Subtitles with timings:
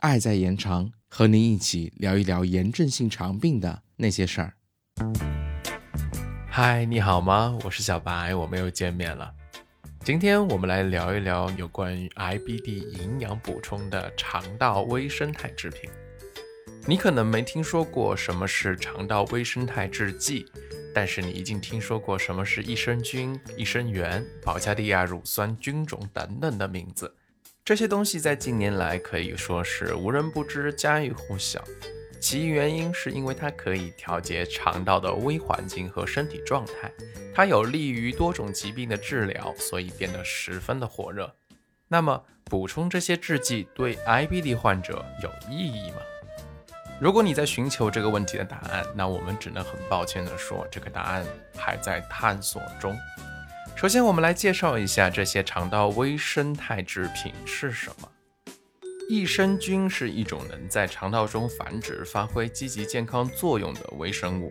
[0.00, 4.52] 爱在延长，和您一起聊一聊炎症性肠病的那些事儿。
[6.48, 7.58] 嗨，你好吗？
[7.64, 9.30] 我是小白，我们又见面了。
[10.04, 15.90] 今天我们来聊一聊有关于 IBD 营养补充的肠道微生态制品。
[16.86, 20.46] 你可能没听说过什么是肠道微生态制剂，
[20.96, 27.14] 但是你一定听说过什么是益生菌、益生元、保加利亚乳酸菌种等等的名字。
[27.62, 31.62] 这些东西在近年来可以说是无人不知、家喻户晓。
[32.18, 36.90] 其原因是因为它可以调节肠道的微环境和身体状态，
[37.34, 41.30] 它有利于多种疾病的治疗，所以变得十分的火热。
[41.88, 45.98] 那么，补充这些制剂对 IBD 患者有意义吗？
[46.98, 52.96] 如果你在寻求这个问题的答案，那我们只能很抱歉地说，这个答案还在探索中。
[53.76, 58.08] 首先，我们来介绍一下这些肠道微生态制品是什么。
[59.10, 64.50] 益生菌是一种能在肠道中繁殖、发挥积极健康作用的微生物。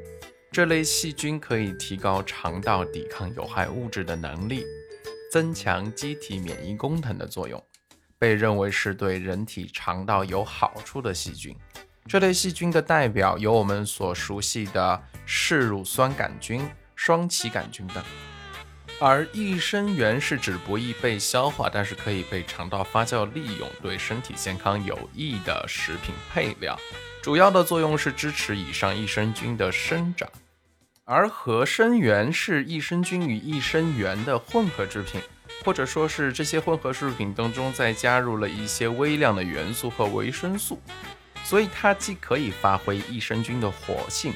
[0.52, 4.64] 这类细菌可以提高肠道抵抗有害物质的能力，
[5.32, 7.62] 增强机体免疫功能的作用，
[8.20, 11.58] 被认为是对人体肠道有好处的细菌。
[12.08, 18.04] 这类细菌的代表有我们所熟悉的嗜乳酸杆菌、双歧杆菌等。
[19.00, 26.80] 而益生元是指不易被消化，但是可以被肠道发酵利用，对身体健康有益的食品配料。
[27.24, 30.30] 主要的作用是支持以上益生菌的生长。
[31.06, 35.20] 而合生元是益生菌与益生元的混合制品，
[35.64, 40.80] 或者说是这些混合制品当中再加入了一些微量的元素和维生素，
[41.46, 44.34] 所以它既可以发挥益生菌的活性。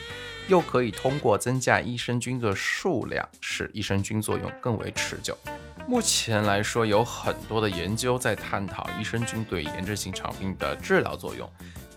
[0.48, 5.38] 又可以通过增加益生菌的数量，使益生菌作用更为持久。
[5.88, 11.48] 目前来说，有很多的研究在探讨益生菌对炎症性肠病的治疗作用，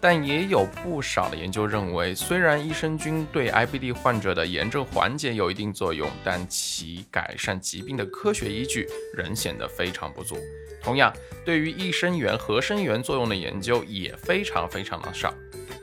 [0.03, 10.37] 但也有不少的研究认为，虽然益生菌对 IBD 患者的炎症缓解有一定作用，但其改善疾病的科学依据仍显得非常不足。
[10.83, 11.15] 同样，
[11.45, 15.33] 对于益生元、合生元作用的研究也非常非常的少。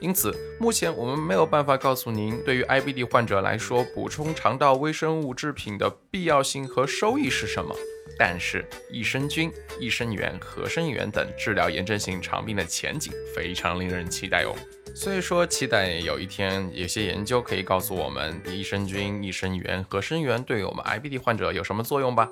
[0.01, 7.75] 因此，目前我们没有办法告诉您，对于 IBD 患者来说，补充肠道微生物制品的必要性和收益是什么。
[8.17, 14.55] 但是，益生菌、益生元、合生元等治疗炎症性肠病的前景非常令人期待哦。
[14.95, 22.29] 所以说，期待有一天有些研究可以告诉我们，益生菌、益生元、合生元对于我们 IBD 患者有什么作用吧。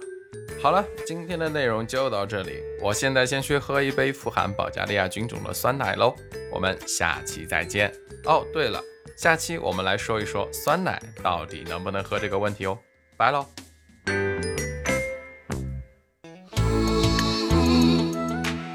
[0.62, 2.64] 好了，今天的内容就到这里。
[2.82, 6.16] 我现在先去喝一杯富含保加利亚菌种的酸奶喽。
[6.52, 7.94] 我们下期再见。
[8.26, 8.82] 哦，对了，
[9.16, 12.78] 下期我们来说一说酸奶到底能不能喝这个问题哦。
[13.16, 13.46] 拜喽。